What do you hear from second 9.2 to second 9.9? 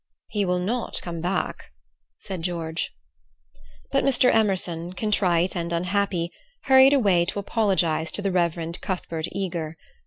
Eager.